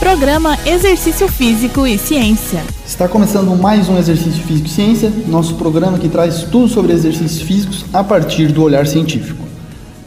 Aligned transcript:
Programa 0.00 0.56
Exercício 0.64 1.28
Físico 1.28 1.86
e 1.86 1.98
Ciência. 1.98 2.64
Está 2.86 3.06
começando 3.06 3.54
mais 3.54 3.86
um 3.86 3.98
Exercício 3.98 4.42
Físico 4.44 4.66
e 4.66 4.70
Ciência, 4.70 5.12
nosso 5.26 5.56
programa 5.56 5.98
que 5.98 6.08
traz 6.08 6.44
tudo 6.44 6.68
sobre 6.68 6.94
exercícios 6.94 7.42
físicos 7.42 7.84
a 7.92 8.02
partir 8.02 8.50
do 8.50 8.62
olhar 8.62 8.86
científico. 8.86 9.44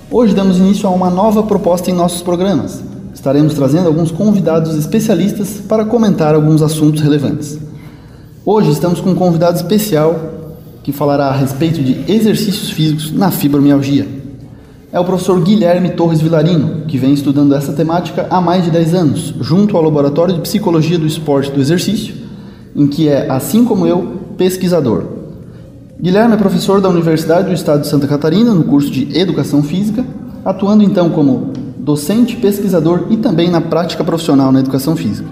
Hoje 0.10 0.34
damos 0.34 0.58
início 0.58 0.90
a 0.90 0.92
uma 0.92 1.12
nova 1.12 1.44
proposta 1.44 1.92
em 1.92 1.94
nossos 1.94 2.24
programas. 2.24 2.82
Estaremos 3.14 3.54
trazendo 3.54 3.88
alguns 3.88 4.10
convidados 4.10 4.76
especialistas 4.76 5.62
para 5.70 5.86
comentar 5.86 6.34
alguns 6.34 6.64
assuntos 6.64 7.00
relevantes. 7.00 7.60
Hoje 8.44 8.72
estamos 8.72 9.00
com 9.00 9.12
um 9.12 9.16
convidado 9.16 9.58
especial 9.58 10.20
que 10.82 10.92
falará 10.92 11.28
a 11.28 11.36
respeito 11.36 11.84
de 11.84 12.12
exercícios 12.12 12.72
físicos 12.72 13.12
na 13.12 13.30
fibromialgia 13.30 14.23
é 14.94 15.00
o 15.00 15.04
professor 15.04 15.42
Guilherme 15.42 15.90
Torres 15.90 16.22
Vilarino, 16.22 16.86
que 16.88 17.00
vem 17.00 17.16
estudando 17.16 17.56
essa 17.56 17.74
temática 17.74 18.28
há 18.30 18.40
mais 18.40 18.64
de 18.64 18.70
10 18.70 18.94
anos, 18.94 19.34
junto 19.42 19.76
ao 19.76 19.82
Laboratório 19.82 20.36
de 20.36 20.42
Psicologia 20.42 21.00
do 21.00 21.08
Esporte 21.08 21.50
e 21.50 21.54
do 21.54 21.60
Exercício, 21.60 22.14
em 22.76 22.86
que 22.86 23.10
é, 23.10 23.28
assim 23.28 23.66
como 23.66 23.88
eu, 23.88 24.20
pesquisador. 24.38 25.06
Guilherme 26.00 26.36
é 26.36 26.38
professor 26.38 26.80
da 26.80 26.90
Universidade 26.90 27.48
do 27.48 27.54
Estado 27.56 27.82
de 27.82 27.88
Santa 27.88 28.08
Catarina, 28.08 28.54
no 28.54 28.66
curso 28.66 28.92
de 28.92 29.18
Educação 29.18 29.64
Física, 29.64 30.06
atuando 30.46 30.84
então 30.84 31.10
como 31.10 31.52
docente, 31.80 32.36
pesquisador 32.36 33.08
e 33.10 33.18
também 33.18 33.50
na 33.50 33.62
prática 33.62 34.04
profissional 34.04 34.52
na 34.52 34.60
educação 34.60 34.96
física. 34.96 35.30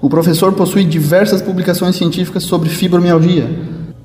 O 0.00 0.08
professor 0.08 0.52
possui 0.52 0.84
diversas 0.84 1.42
publicações 1.42 1.96
científicas 1.96 2.44
sobre 2.44 2.68
fibromialgia, 2.68 3.50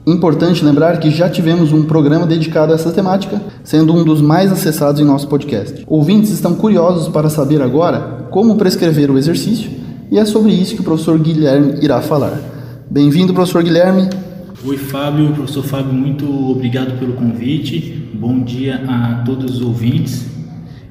Importante 0.07 0.63
lembrar 0.63 0.99
que 0.99 1.09
já 1.09 1.27
tivemos 1.27 1.73
um 1.73 1.83
programa 1.83 2.27
dedicado 2.27 2.71
a 2.71 2.75
essa 2.75 2.91
temática, 2.91 3.41
sendo 3.63 3.91
um 3.91 4.03
dos 4.03 4.21
mais 4.21 4.51
acessados 4.51 5.01
em 5.01 5.03
nosso 5.03 5.27
podcast. 5.27 5.83
Ouvintes 5.87 6.29
estão 6.29 6.53
curiosos 6.53 7.07
para 7.07 7.27
saber 7.27 7.59
agora 7.59 8.27
como 8.29 8.55
prescrever 8.55 9.09
o 9.09 9.17
exercício 9.17 9.71
e 10.11 10.19
é 10.19 10.25
sobre 10.25 10.51
isso 10.51 10.75
que 10.75 10.81
o 10.81 10.83
professor 10.83 11.17
Guilherme 11.17 11.79
irá 11.81 12.01
falar. 12.01 12.39
Bem-vindo, 12.87 13.33
professor 13.33 13.63
Guilherme. 13.63 14.07
Oi, 14.63 14.77
Fábio. 14.77 15.31
Professor 15.31 15.63
Fábio, 15.63 15.93
muito 15.93 16.51
obrigado 16.51 16.99
pelo 16.99 17.13
convite. 17.13 18.09
Bom 18.13 18.43
dia 18.43 18.83
a 18.87 19.23
todos 19.25 19.55
os 19.55 19.61
ouvintes. 19.61 20.34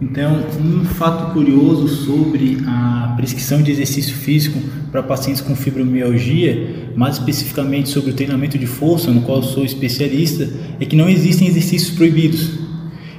Então, 0.03 0.45
um 0.61 0.84
fato 0.84 1.33
curioso 1.33 1.89
sobre 1.89 2.59
a 2.67 3.14
prescrição 3.17 3.62
de 3.62 3.70
exercício 3.70 4.14
físico 4.14 4.61
para 4.91 5.03
pacientes 5.03 5.41
com 5.41 5.55
fibromialgia, 5.55 6.91
mais 6.97 7.17
especificamente 7.17 7.89
sobre 7.89 8.11
o 8.11 8.15
treinamento 8.15 8.59
de 8.59 8.67
força, 8.67 9.11
no 9.12 9.22
qual 9.22 9.42
sou 9.42 9.65
especialista, 9.65 10.48
é 10.81 10.84
que 10.84 10.97
não 10.97 11.09
existem 11.09 11.47
exercícios 11.47 11.97
proibidos. 11.97 12.50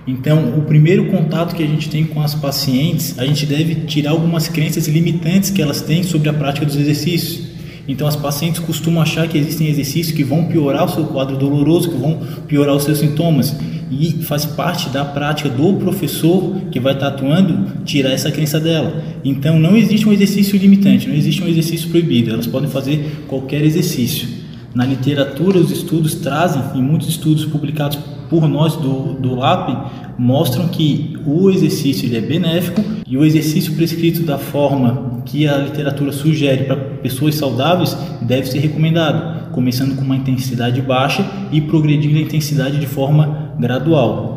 Então, 0.05 0.59
o 0.59 0.63
primeiro 0.63 1.05
contato 1.05 1.55
que 1.55 1.63
a 1.63 1.67
gente 1.67 1.89
tem 1.89 2.05
com 2.05 2.21
as 2.21 2.35
pacientes, 2.35 3.17
a 3.17 3.25
gente 3.25 3.45
deve 3.45 3.75
tirar 3.85 4.11
algumas 4.11 4.47
crenças 4.47 4.87
limitantes 4.87 5.49
que 5.49 5.61
elas 5.61 5.81
têm 5.81 6.03
sobre 6.03 6.29
a 6.29 6.33
prática 6.33 6.65
dos 6.65 6.75
exercícios. 6.75 7.55
Então, 7.87 8.07
as 8.07 8.15
pacientes 8.15 8.59
costumam 8.59 9.01
achar 9.01 9.27
que 9.27 9.37
existem 9.37 9.67
exercícios 9.67 10.15
que 10.15 10.23
vão 10.23 10.45
piorar 10.45 10.85
o 10.85 10.89
seu 10.89 11.05
quadro 11.05 11.37
doloroso, 11.37 11.89
que 11.89 11.97
vão 11.97 12.19
piorar 12.47 12.75
os 12.75 12.83
seus 12.83 12.99
sintomas 12.99 13.55
e 13.89 14.23
faz 14.23 14.45
parte 14.45 14.89
da 14.89 15.05
prática 15.05 15.49
do 15.49 15.73
professor 15.73 16.55
que 16.71 16.79
vai 16.79 16.93
estar 16.93 17.07
atuando 17.07 17.83
tirar 17.83 18.11
essa 18.11 18.31
crença 18.31 18.59
dela. 18.59 19.03
Então 19.23 19.59
não 19.59 19.75
existe 19.75 20.07
um 20.07 20.13
exercício 20.13 20.57
limitante, 20.57 21.07
não 21.07 21.15
existe 21.15 21.43
um 21.43 21.47
exercício 21.47 21.89
proibido, 21.89 22.31
elas 22.31 22.47
podem 22.47 22.69
fazer 22.69 23.25
qualquer 23.27 23.63
exercício. 23.63 24.27
Na 24.73 24.85
literatura, 24.85 25.57
os 25.57 25.71
estudos 25.71 26.15
trazem, 26.15 26.61
e 26.75 26.81
muitos 26.81 27.07
estudos 27.07 27.45
publicados 27.45 27.97
por 28.29 28.47
nós 28.47 28.75
do, 28.75 29.13
do 29.13 29.35
LAP, 29.35 29.69
mostram 30.17 30.67
que 30.67 31.17
o 31.25 31.49
exercício 31.49 32.07
ele 32.07 32.17
é 32.17 32.21
benéfico 32.21 32.83
e 33.07 33.17
o 33.17 33.23
exercício 33.23 33.73
prescrito 33.73 34.23
da 34.23 34.37
forma 34.37 35.21
que 35.25 35.47
a 35.47 35.57
literatura 35.57 36.11
sugere 36.11 36.65
para 36.65 36.75
pessoas 36.75 37.35
saudáveis 37.35 37.97
deve 38.21 38.47
ser 38.47 38.59
recomendado, 38.59 39.51
começando 39.51 39.95
com 39.95 40.03
uma 40.03 40.15
intensidade 40.15 40.81
baixa 40.81 41.25
e 41.51 41.61
progredindo 41.61 42.17
a 42.17 42.21
intensidade 42.21 42.79
de 42.79 42.87
forma 42.87 43.44
gradual. 43.59 44.35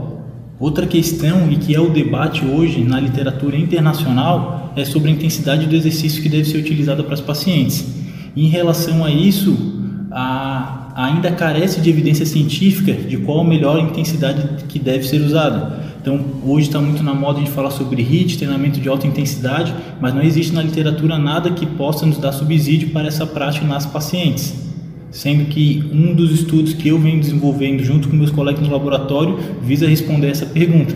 Outra 0.61 0.87
questão, 0.87 1.51
e 1.51 1.57
que 1.57 1.75
é 1.75 1.81
o 1.81 1.91
debate 1.91 2.45
hoje 2.45 2.83
na 2.83 2.99
literatura 2.99 3.57
internacional, 3.57 4.73
é 4.75 4.85
sobre 4.85 5.11
a 5.11 5.13
intensidade 5.13 5.67
do 5.67 5.77
exercício 5.77 6.21
que 6.21 6.29
deve 6.29 6.47
ser 6.47 6.59
utilizada 6.59 7.05
para 7.05 7.15
os 7.15 7.21
pacientes. 7.21 7.87
Em 8.37 8.49
relação 8.49 9.05
a 9.05 9.11
isso, 9.11 9.57
a, 10.11 10.93
ainda 10.97 11.31
carece 11.31 11.81
de 11.81 11.89
evidência 11.89 12.27
científica 12.27 12.93
de 12.93 13.17
qual 13.19 13.41
a 13.41 13.45
melhor 13.45 13.79
intensidade 13.79 14.65
que 14.69 14.81
deve 14.81 15.07
ser 15.07 15.21
usada. 15.21 15.79
Então, 16.01 16.25
hoje 16.45 16.67
está 16.67 16.81
muito 16.81 17.05
na 17.05 17.15
moda 17.15 17.41
de 17.41 17.51
falar 17.51 17.71
sobre 17.71 18.03
HIIT, 18.03 18.39
treinamento 18.39 18.81
de 18.81 18.89
alta 18.89 19.07
intensidade, 19.07 19.73
mas 20.01 20.13
não 20.13 20.23
existe 20.23 20.53
na 20.53 20.63
literatura 20.63 21.19
nada 21.19 21.51
que 21.51 21.67
possa 21.67 22.05
nos 22.05 22.19
dar 22.19 22.33
subsídio 22.33 22.91
para 22.91 23.07
essa 23.07 23.27
prática 23.27 23.65
nas 23.65 23.87
pacientes 23.87 24.68
sendo 25.11 25.47
que 25.47 25.89
um 25.93 26.15
dos 26.15 26.33
estudos 26.33 26.75
que 26.75 26.89
eu 26.89 26.99
venho 26.99 27.21
desenvolvendo 27.21 27.83
junto 27.83 28.09
com 28.09 28.17
meus 28.17 28.31
colegas 28.31 28.61
no 28.61 28.71
laboratório 28.71 29.39
visa 29.63 29.87
responder 29.87 30.29
essa 30.29 30.47
pergunta: 30.47 30.95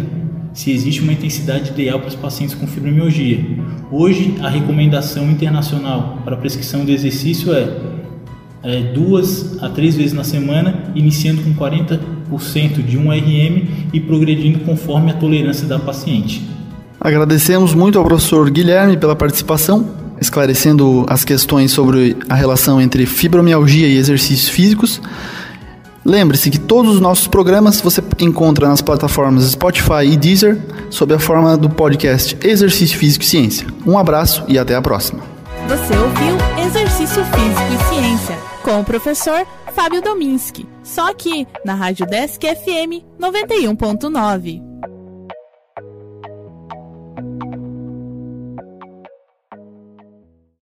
se 0.52 0.70
existe 0.70 1.00
uma 1.00 1.12
intensidade 1.12 1.70
ideal 1.70 1.98
para 1.98 2.08
os 2.08 2.14
pacientes 2.14 2.54
com 2.54 2.66
fibromialgia. 2.66 3.44
Hoje, 3.90 4.34
a 4.40 4.48
recomendação 4.48 5.30
internacional 5.30 6.18
para 6.24 6.36
prescrição 6.36 6.84
de 6.84 6.92
exercício 6.92 7.52
é, 7.52 7.68
é 8.62 8.82
duas 8.92 9.62
a 9.62 9.68
três 9.68 9.96
vezes 9.96 10.12
na 10.12 10.24
semana, 10.24 10.92
iniciando 10.94 11.42
com 11.42 11.54
40% 11.54 12.82
de 12.84 12.96
1 12.96 13.10
RM 13.10 13.68
e 13.92 14.00
progredindo 14.00 14.60
conforme 14.60 15.10
a 15.10 15.14
tolerância 15.14 15.66
da 15.66 15.78
paciente. 15.78 16.42
Agradecemos 17.00 17.74
muito 17.74 17.98
ao 17.98 18.04
professor 18.04 18.48
Guilherme 18.48 18.96
pela 18.96 19.16
participação 19.16 20.01
esclarecendo 20.22 21.05
as 21.09 21.25
questões 21.25 21.71
sobre 21.71 22.16
a 22.28 22.34
relação 22.34 22.81
entre 22.81 23.05
fibromialgia 23.05 23.87
e 23.87 23.99
exercícios 23.99 24.49
físicos. 24.49 25.00
Lembre-se 26.05 26.50
que 26.50 26.59
todos 26.59 26.94
os 26.94 27.00
nossos 27.00 27.28
programas 27.28 27.81
você 27.81 28.03
encontra 28.19 28.66
nas 28.66 28.81
plataformas 28.81 29.44
Spotify 29.50 30.05
e 30.05 30.16
Deezer 30.16 30.59
sob 30.91 31.15
a 31.15 31.19
forma 31.19 31.56
do 31.56 31.69
podcast 31.69 32.37
Exercício 32.43 32.99
Físico 32.99 33.25
e 33.25 33.28
Ciência. 33.28 33.66
Um 33.87 33.99
abraço 33.99 34.44
e 34.49 34.59
até 34.59 34.75
a 34.75 34.83
próxima. 34.83 35.22
Você 35.69 35.97
ouviu 35.97 36.37
Exercício 36.66 37.25
Físico 37.25 37.72
e 37.72 37.94
Ciência 37.94 38.37
com 38.62 38.81
o 38.81 38.84
professor 38.84 39.47
Fábio 39.75 40.03
Dominski, 40.03 40.66
só 40.83 41.10
aqui 41.10 41.47
na 41.65 41.75
Rádio 41.75 42.06
Desk 42.06 42.41
FM 42.43 43.04
91.9. 43.21 44.72